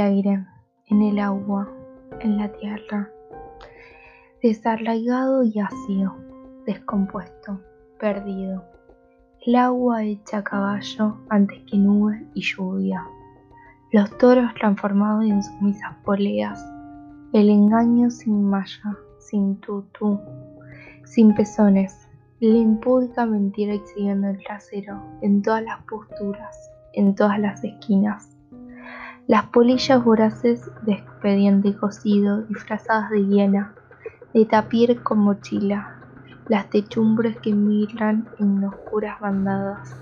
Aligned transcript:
aire, 0.00 0.46
en 0.86 1.02
el 1.02 1.18
agua, 1.18 1.68
en 2.20 2.36
la 2.36 2.52
tierra, 2.52 3.10
desarraigado 4.42 5.42
y 5.42 5.58
ácido, 5.58 6.16
descompuesto, 6.66 7.60
perdido. 7.98 8.64
El 9.46 9.56
agua 9.56 10.04
hecha 10.04 10.44
caballo 10.44 11.16
antes 11.28 11.58
que 11.68 11.76
nube 11.76 12.24
y 12.34 12.42
lluvia. 12.42 13.04
Los 13.90 14.16
toros 14.18 14.52
transformados 14.54 15.24
en 15.24 15.42
sumisas 15.42 15.94
poleas. 16.04 16.64
El 17.32 17.48
engaño 17.48 18.10
sin 18.10 18.44
malla, 18.44 18.96
sin 19.18 19.56
tutú, 19.60 20.20
sin 21.04 21.34
pezones. 21.34 22.08
La 22.40 22.56
impúdica 22.56 23.26
mentira 23.26 23.74
exhibiendo 23.74 24.28
el 24.28 24.38
trasero 24.44 25.00
en 25.22 25.42
todas 25.42 25.62
las 25.62 25.82
posturas, 25.84 26.70
en 26.92 27.14
todas 27.14 27.38
las 27.38 27.62
esquinas. 27.64 28.31
Las 29.28 29.44
polillas 29.46 30.02
voraces 30.04 30.68
de 30.82 30.94
expediente 30.94 31.76
cocido, 31.76 32.42
disfrazadas 32.42 33.08
de 33.10 33.24
hiena, 33.24 33.72
de 34.34 34.44
tapir 34.44 35.00
con 35.04 35.20
mochila, 35.20 35.94
las 36.48 36.68
techumbres 36.70 37.38
que 37.38 37.54
migran 37.54 38.26
en 38.40 38.64
oscuras 38.64 39.20
bandadas, 39.20 39.94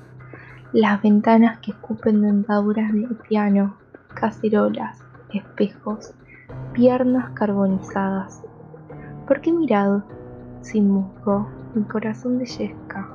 las 0.72 1.02
ventanas 1.02 1.58
que 1.58 1.72
escupen 1.72 2.22
dentaduras 2.22 2.94
de 2.94 3.08
piano, 3.28 3.76
cacerolas, 4.14 5.04
espejos, 5.34 6.14
piernas 6.72 7.30
carbonizadas. 7.34 8.42
¿Por 9.26 9.42
qué 9.42 9.52
mirado? 9.52 10.02
Sin 10.62 10.90
musgo, 10.90 11.46
mi 11.74 11.82
corazón 11.82 12.38
de 12.38 12.46
yesca. 12.46 13.06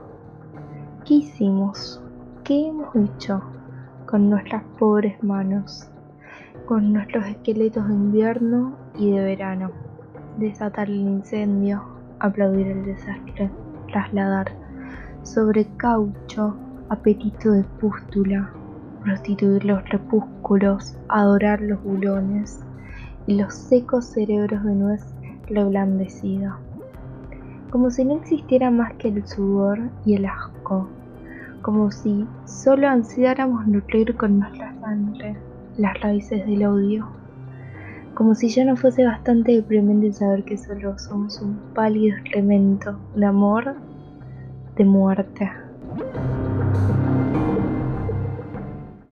¿Qué 1.04 1.16
hicimos? 1.16 2.00
¿Qué 2.44 2.68
hemos 2.68 2.96
hecho 2.96 3.42
con 4.06 4.30
nuestras 4.30 4.64
pobres 4.78 5.22
manos? 5.24 5.90
Con 6.64 6.94
nuestros 6.94 7.26
esqueletos 7.28 7.88
de 7.88 7.94
invierno 7.94 8.76
y 8.98 9.12
de 9.12 9.24
verano. 9.24 9.72
Desatar 10.38 10.90
el 10.90 10.96
incendio, 10.96 11.84
aplaudir 12.20 12.68
el 12.68 12.86
desastre, 12.86 13.52
trasladar 13.92 14.52
sobre 15.22 15.66
caucho 15.78 16.56
apetito 16.90 17.52
de 17.52 17.64
pústula, 17.64 18.50
prostituir 19.04 19.64
los 19.66 19.88
repúsculos, 19.90 20.98
adorar 21.08 21.62
los 21.62 21.84
bulones 21.84 22.60
y 23.28 23.36
los 23.36 23.54
secos 23.54 24.06
cerebros 24.06 24.64
de 24.64 24.76
nuez 24.76 25.06
reblandecida, 25.48 26.58
como 27.70 27.92
si 27.92 28.06
no 28.06 28.16
existiera 28.16 28.72
más 28.72 28.94
que 28.96 29.10
el 29.10 29.28
sudor 29.28 29.80
y 30.06 30.16
el 30.16 30.26
asco, 30.26 30.88
como 31.62 31.92
si 31.92 32.28
solo 32.46 32.88
ansiáramos 32.88 33.68
nutrir 33.68 34.16
con 34.16 34.40
nuestra 34.40 34.74
sangre 34.82 35.36
las 35.78 36.00
raíces 36.02 36.46
del 36.46 36.66
odio 36.66 37.08
como 38.16 38.34
si 38.34 38.48
ya 38.48 38.64
no 38.64 38.78
fuese 38.78 39.06
bastante 39.06 39.52
deprimente 39.52 40.14
saber 40.14 40.46
que 40.46 40.58
solo 40.58 40.98
somos 40.98 41.42
un 41.42 41.60
pálido 41.74 42.16
elemento 42.32 42.98
de 43.14 43.26
amor, 43.26 43.76
de 44.78 44.86
muerte. 44.86 45.52